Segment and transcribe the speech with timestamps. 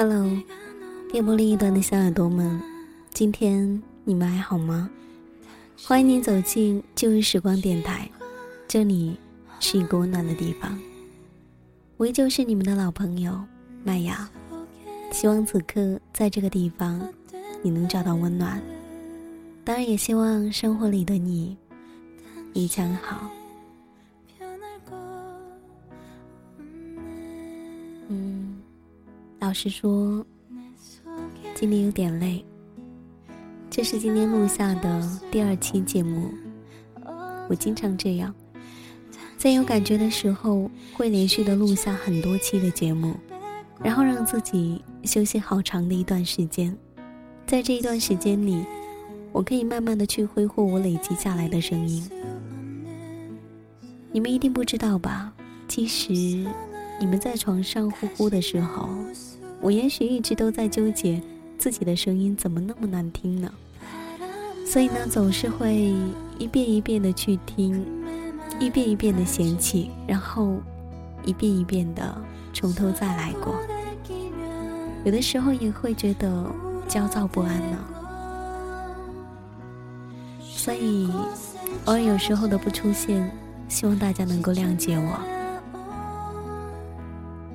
[0.00, 0.30] Hello，
[1.10, 2.62] 电波另一端的小耳朵们，
[3.10, 4.88] 今天你们还好吗？
[5.82, 8.08] 欢迎你走进旧日时光电台，
[8.68, 9.18] 这里
[9.58, 10.78] 是一个温暖的地方。
[11.96, 13.42] 我依旧是你们的老朋友
[13.82, 14.30] 麦芽，
[15.10, 17.12] 希望此刻在这个地方
[17.60, 18.62] 你能找到温暖，
[19.64, 21.56] 当然也希望生活里的你
[22.52, 23.28] 一切好。
[29.48, 30.22] 老实说，
[31.54, 32.44] 今天有点累。
[33.70, 36.30] 这是今天录下的第二期节目。
[37.48, 38.34] 我经常这样，
[39.38, 43.14] 在有感觉的时候，会连续的录下很多期的节目，
[43.82, 46.76] 然后让自己休息好长的一段时间。
[47.46, 48.62] 在这一段时间里，
[49.32, 52.06] 我可以慢慢的去挥霍我累积下来的声音。
[54.12, 55.32] 你们一定不知道吧？
[55.66, 56.12] 其实，
[57.00, 58.90] 你们在床上呼呼的时候。
[59.60, 61.20] 我也许一直都在纠结
[61.58, 63.52] 自己的声音怎么那么难听呢？
[64.64, 65.94] 所以呢，总是会
[66.38, 67.84] 一遍一遍的去听，
[68.60, 70.58] 一遍一遍的嫌弃，然后
[71.24, 72.16] 一遍一遍的
[72.52, 73.56] 从头再来过。
[75.04, 76.44] 有的时候也会觉得
[76.86, 77.78] 焦躁不安呢。
[80.42, 81.08] 所以
[81.86, 83.30] 偶尔有时候的不出现，
[83.68, 85.37] 希望大家能够谅解我。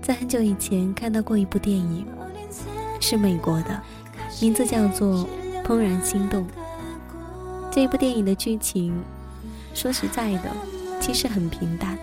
[0.03, 2.05] 在很久以前看到过一部电影，
[2.99, 3.81] 是美国的，
[4.41, 5.25] 名字叫做
[5.63, 6.43] 《怦然心动》。
[7.71, 8.93] 这部电影的剧情，
[9.73, 10.51] 说实在的，
[10.99, 11.97] 其实很平淡。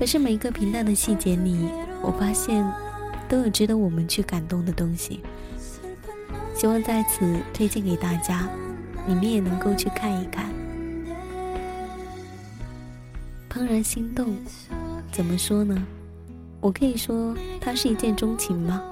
[0.00, 1.68] 可是每一个平淡的细节里，
[2.02, 2.68] 我发现
[3.28, 5.20] 都有值得我们去感动的东西。
[6.56, 8.48] 希望在此推荐给大家，
[9.06, 10.50] 你们也能够去看一看。
[13.48, 14.34] 怦然心动，
[15.12, 15.86] 怎么说呢？
[16.60, 18.82] 我可以说它是一见钟情吗？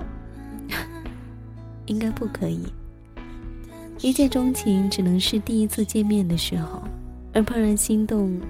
[1.86, 2.66] 应该不可以。
[4.00, 6.82] 一见钟情只能是第一次见面的时候，
[7.34, 8.40] 而怦然心动，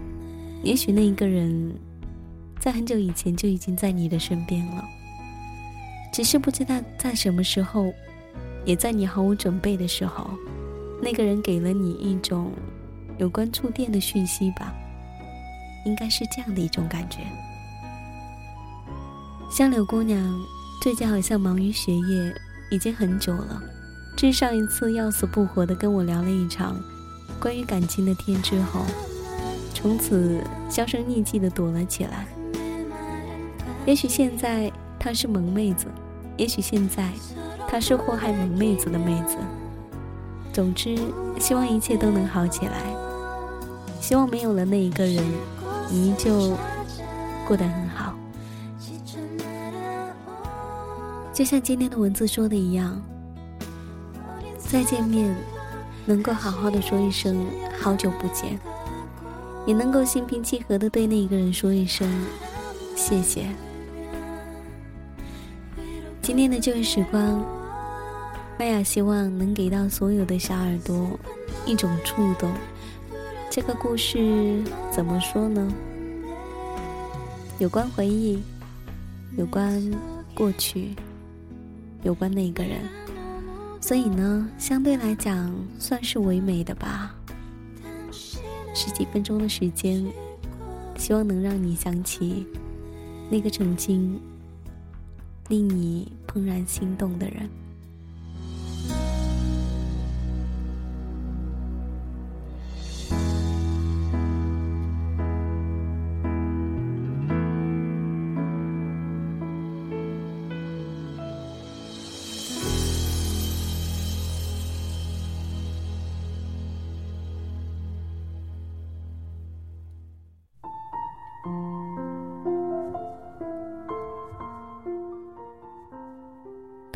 [0.62, 1.74] 也许那一个人
[2.60, 4.84] 在很久以前就已经在你的身边了，
[6.12, 7.92] 只是不知道在什么时候，
[8.64, 10.30] 也在你毫无准备的时候，
[11.02, 12.52] 那个人给了你一种
[13.16, 14.74] 有关触电的讯息吧，
[15.86, 17.20] 应该是这样的一种感觉。
[19.50, 20.22] 香柳姑娘
[20.82, 22.34] 最近好像忙于学业，
[22.70, 23.62] 已经很久了。
[24.14, 26.78] 至上一次要死不活的跟我聊了一场
[27.40, 28.84] 关于感情的天之后，
[29.72, 30.38] 从此
[30.68, 32.26] 销声匿迹的躲了起来。
[33.86, 35.86] 也许现在她是萌妹子，
[36.36, 37.10] 也许现在
[37.66, 39.38] 她是祸害萌妹子的妹子。
[40.52, 40.94] 总之，
[41.40, 42.82] 希望一切都能好起来。
[43.98, 45.24] 希望没有了那一个人，
[45.90, 46.54] 你依旧
[47.46, 48.07] 过得很好。
[51.38, 53.00] 就像今天的文字说的一样，
[54.58, 55.32] 再见面，
[56.04, 57.46] 能够好好的说一声
[57.78, 58.58] 好久不见，
[59.64, 62.12] 也能够心平气和的对那一个人说一声
[62.96, 63.46] 谢谢。
[66.20, 67.40] 今天的旧日时光，
[68.58, 71.08] 麦雅希望能给到所有的小耳朵
[71.64, 72.52] 一种触动。
[73.48, 74.60] 这个故事
[74.90, 75.72] 怎么说呢？
[77.60, 78.42] 有关回忆，
[79.36, 79.80] 有关
[80.34, 80.96] 过去。
[82.02, 82.80] 有关那个人，
[83.80, 87.14] 所以呢，相对来讲算是唯美的吧。
[88.74, 90.06] 十几分钟的时间，
[90.96, 92.46] 希望能让你想起
[93.28, 94.20] 那个曾经
[95.48, 97.48] 令你怦然心动的人。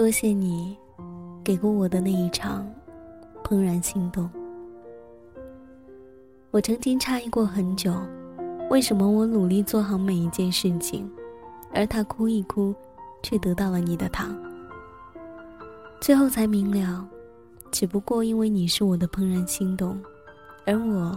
[0.02, 0.76] 多谢你
[1.44, 2.68] 给过我的那一场
[3.44, 4.28] 怦然心动。
[6.50, 7.94] 我曾经诧异过很久，
[8.68, 11.08] 为什么我努力做好每一件事情，
[11.72, 12.74] 而他哭一哭，
[13.22, 14.36] 却得到了你的糖。
[16.00, 17.06] 最后才明了，
[17.70, 19.96] 只不过因为你是我的怦然心动，
[20.66, 21.16] 而我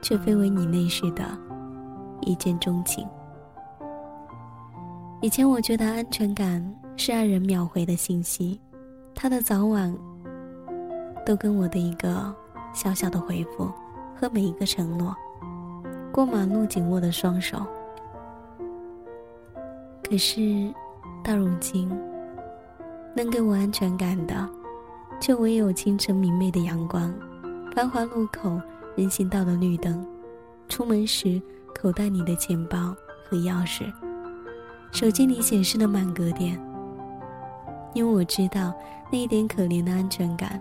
[0.00, 1.24] 却非为你那时的
[2.22, 3.06] 一见钟情。
[5.20, 6.74] 以前我觉得安全感。
[7.00, 8.60] 是爱人秒回的信息，
[9.14, 9.96] 他的早晚
[11.24, 12.34] 都跟我的一个
[12.74, 13.70] 小小的回复
[14.16, 15.14] 和每一个承诺。
[16.12, 17.64] 过马路紧握的双手，
[20.02, 20.74] 可是
[21.22, 21.88] 到如今，
[23.14, 24.48] 能给我安全感的，
[25.20, 27.14] 就唯有清晨明媚的阳光，
[27.76, 28.60] 繁华路口
[28.96, 30.04] 人行道的绿灯，
[30.68, 31.40] 出门时
[31.80, 32.92] 口袋里的钱包
[33.30, 33.84] 和钥匙，
[34.90, 36.60] 手机里显示的满格电。
[37.94, 38.72] 因为我知道
[39.10, 40.60] 那一点可怜的安全感，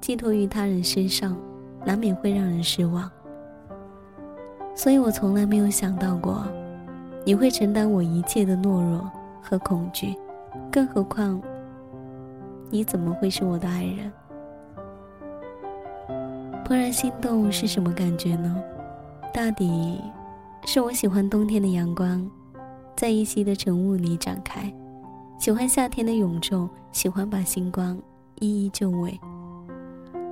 [0.00, 1.36] 寄托于他人身上，
[1.84, 3.10] 难免会让人失望。
[4.74, 6.46] 所以我从来没有想到过，
[7.24, 9.10] 你会承担我一切的懦弱
[9.42, 10.16] 和恐惧，
[10.70, 11.40] 更何况。
[12.70, 14.12] 你怎么会是我的爱人？
[16.64, 18.62] 怦然心动是什么感觉呢？
[19.34, 20.00] 大抵
[20.64, 22.24] 是我喜欢冬天的阳光，
[22.96, 24.72] 在依稀的晨雾里展开；
[25.40, 27.98] 喜欢夏天的永昼，喜欢把星光
[28.40, 29.18] 一一就位。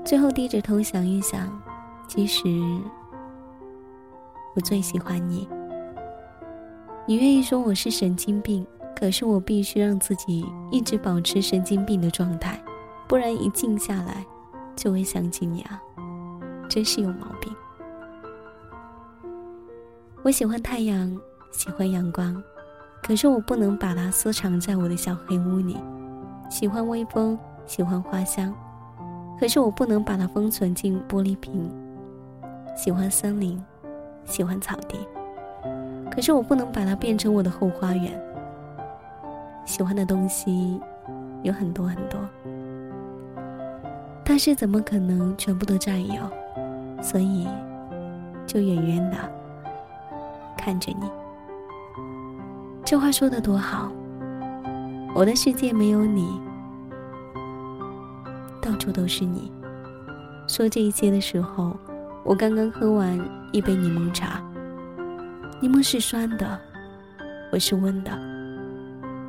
[0.04, 1.50] 最后低着头想一想，
[2.06, 2.42] 其实
[4.54, 5.48] 我最喜欢你。
[7.06, 8.66] 你愿意说我是神经病？
[8.94, 12.62] 可是我必须让自己一直保持神经病的状态，
[13.08, 14.22] 不然一静下来
[14.76, 15.80] 就会想起你啊，
[16.68, 17.50] 真是有毛病。
[20.22, 21.18] 我喜欢太阳，
[21.50, 22.42] 喜欢阳光，
[23.02, 25.76] 可是我不能把它私藏在我的小黑屋里。
[26.50, 28.54] 喜欢微风，喜欢花香，
[29.38, 31.70] 可是我不能把它封存进玻璃瓶。
[32.76, 33.62] 喜欢森林，
[34.24, 34.96] 喜欢草地，
[36.10, 38.18] 可是我不能把它变成我的后花园。
[39.64, 40.80] 喜欢的东西
[41.42, 42.18] 有很多很多，
[44.24, 46.22] 但是怎么可能全部都占有？
[47.02, 47.46] 所以
[48.46, 49.16] 就远远的
[50.56, 51.27] 看着你。
[52.90, 53.92] 这话说的多好！
[55.14, 56.40] 我的世界没有你，
[58.62, 59.52] 到处都是你。
[60.48, 61.76] 说这一切的时候，
[62.24, 63.20] 我刚刚喝完
[63.52, 64.42] 一杯柠檬茶，
[65.60, 66.58] 柠檬是酸的，
[67.52, 68.10] 我是温的。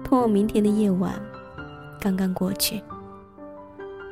[0.06, 1.14] 通往明天的夜晚
[2.00, 2.82] 刚刚过去，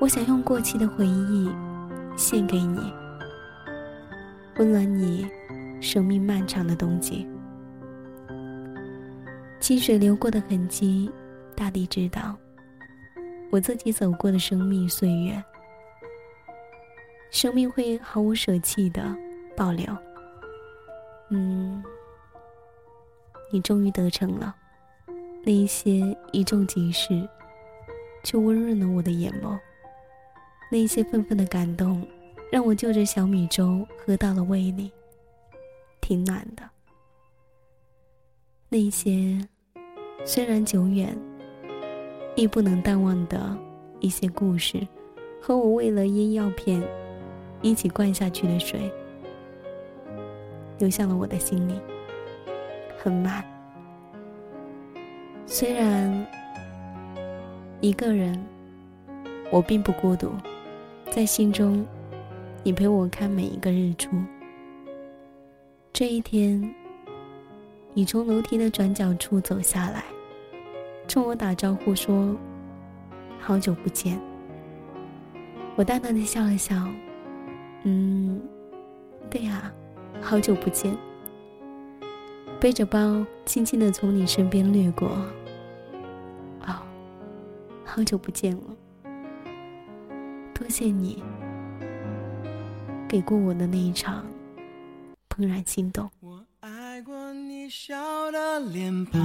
[0.02, 1.50] 我想用过期的回忆
[2.18, 2.82] 献给你，
[4.58, 5.26] 温暖你
[5.80, 7.26] 生命漫长的冬季。
[9.68, 11.12] 溪水流过的痕迹，
[11.54, 12.38] 大地知道。
[13.52, 15.44] 我自己走过的生命岁月，
[17.32, 19.14] 生命会毫无舍弃的
[19.58, 19.86] 保留。
[21.32, 21.84] 嗯，
[23.52, 24.56] 你终于得逞了。
[25.44, 27.28] 那一些一众即逝，
[28.24, 29.60] 却温润了我的眼眸；
[30.72, 32.08] 那一些愤愤的感动，
[32.50, 34.90] 让我就着小米粥喝到了胃里，
[36.00, 36.64] 挺暖的。
[38.70, 39.46] 那些
[40.26, 41.18] 虽然久远，
[42.36, 43.58] 亦不能淡忘的
[44.00, 44.86] 一些故事，
[45.42, 46.82] 和我为了烟药片
[47.62, 48.92] 一起灌下去的水，
[50.80, 51.80] 流向了我的心里，
[52.98, 53.44] 很满。
[55.46, 56.28] 虽然
[57.80, 58.38] 一个人，
[59.50, 60.30] 我并不孤独，
[61.10, 61.86] 在心中，
[62.64, 64.10] 你陪我看每一个日出。
[65.94, 66.76] 这一天，
[67.98, 70.04] 你从楼梯的转角处走下来，
[71.08, 72.38] 冲我打招呼说
[73.42, 74.22] ：“好久不见。”
[75.76, 76.76] 我淡淡的笑了笑，
[77.86, 78.40] 嗯，
[79.32, 79.74] 对呀，
[80.22, 80.96] 好久不见。
[82.60, 85.08] 背着包，轻轻的从你身边掠过。
[86.68, 86.78] 哦，
[87.84, 88.62] 好久不见了，
[90.54, 91.24] 多谢你
[93.08, 94.24] 给过我的那一场
[95.30, 96.08] 怦然心动。
[96.20, 97.94] 我爱过你微笑
[98.32, 99.22] 的脸庞，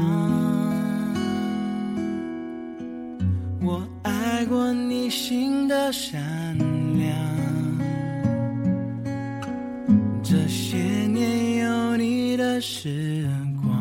[3.62, 6.20] 我爱过你心的善
[6.98, 7.16] 良，
[10.24, 13.30] 这些年有你的时
[13.62, 13.72] 光，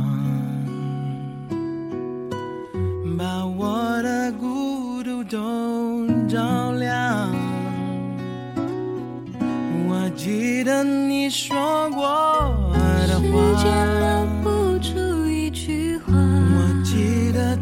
[3.18, 7.32] 把我的孤独都照亮。
[9.90, 10.08] 我。
[10.16, 12.04] 记得你说过
[13.08, 14.11] 的话，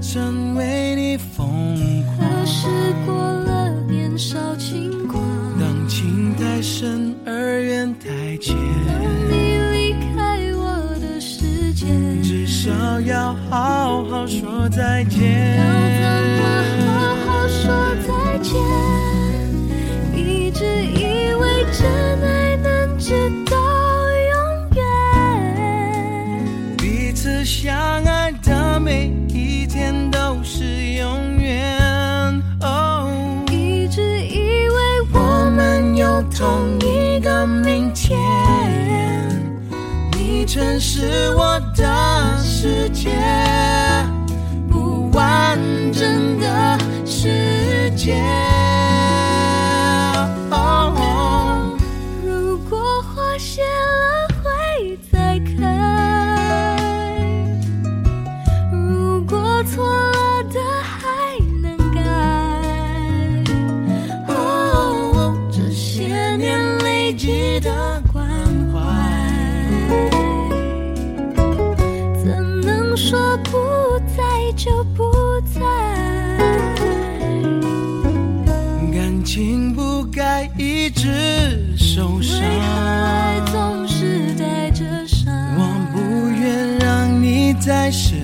[0.10, 1.46] 记得曾为你疯
[2.04, 2.68] 狂，可是
[3.06, 5.24] 过了年少轻狂。
[5.60, 8.56] 当情太深而缘太浅，
[8.88, 9.00] 当
[9.30, 11.86] 你离开我的世界，
[12.24, 15.58] 至少要好好说再见。
[15.58, 15.64] 要
[16.00, 16.02] 怎
[16.40, 16.89] 么
[36.60, 38.20] 同一个明天，
[40.12, 43.18] 你曾是我的世界，
[44.70, 45.58] 不完
[45.94, 47.90] 整的世。
[47.96, 48.49] 界。
[87.70, 88.16] 再失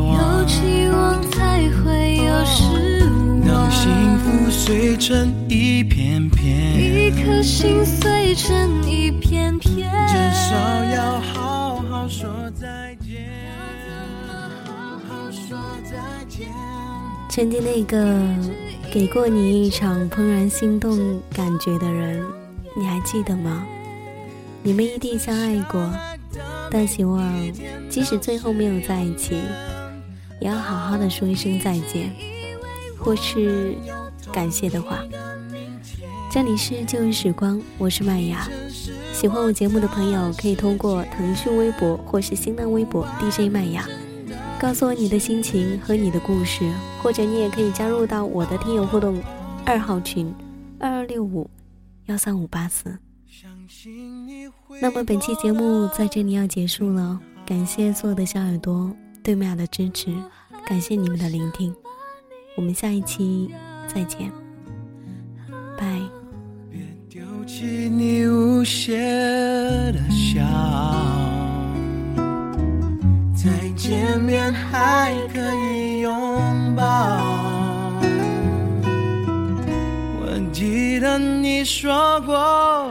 [0.00, 0.44] 望有。
[0.48, 3.40] 期望才会有失望。
[3.46, 12.28] 当幸福碎成一片片，一颗心碎成一片片，至少要好好说
[12.60, 13.28] 再见，
[14.66, 16.48] 好好说再见。
[17.28, 18.20] 曾经那个
[18.90, 22.20] 给过你一场怦然心动感觉的人，
[22.76, 23.64] 你还记得吗？
[24.64, 25.80] 你们一定相爱过，
[26.70, 27.32] 但希望
[27.88, 29.34] 即使最后没有在一起，
[30.40, 32.10] 也要好好的说一声再见，
[32.96, 33.74] 或是
[34.32, 35.04] 感谢的话。
[36.30, 38.48] 这里是旧日时光，我是麦芽。
[39.12, 43.84] 喜欢我节目的朋友，可以通过腾讯微博或是新浪微博 DJ 麦芽。
[44.60, 46.72] 告诉我你的心情和你的故事，
[47.02, 49.20] 或者你也可以加入到我的听友互动
[49.66, 50.32] 二号群
[50.78, 51.50] 二二六五
[52.06, 52.96] 幺三五八四。
[54.80, 60.14] 那么本期节目在这里要结束了，感谢所有的小耳朵对麦雅的支持，
[60.66, 61.74] 感谢你们的聆听，
[62.56, 63.50] 我们下一期
[63.86, 64.30] 再见，
[65.78, 66.00] 拜。
[66.70, 68.98] 别丢弃你无邪
[69.92, 70.42] 的笑，
[73.34, 76.10] 再见面还可以拥
[76.74, 76.82] 抱。
[80.22, 82.90] 我记得你说过